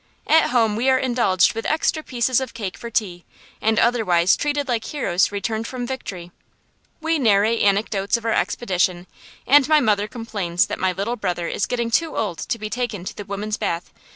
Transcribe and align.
At 0.25 0.47
home 0.49 0.75
we 0.75 0.89
are 0.89 0.97
indulged 0.97 1.53
with 1.53 1.67
extra 1.67 2.01
pieces 2.01 2.41
of 2.41 2.55
cake 2.55 2.75
for 2.75 2.89
tea, 2.89 3.23
and 3.61 3.77
otherwise 3.77 4.35
treated 4.35 4.67
like 4.67 4.83
heroes 4.85 5.31
returned 5.31 5.67
from 5.67 5.85
victory. 5.85 6.31
We 7.01 7.19
narrate 7.19 7.61
anecdotes 7.61 8.17
of 8.17 8.25
our 8.25 8.33
expedition, 8.33 9.05
and 9.45 9.67
my 9.67 9.79
mother 9.79 10.07
complains 10.07 10.65
that 10.65 10.79
my 10.79 10.91
little 10.91 11.17
brother 11.17 11.47
is 11.47 11.67
getting 11.67 11.91
too 11.91 12.17
old 12.17 12.39
to 12.39 12.57
be 12.57 12.67
taken 12.67 13.05
to 13.05 13.15
the 13.15 13.25
women's 13.25 13.57
bath. 13.57 13.91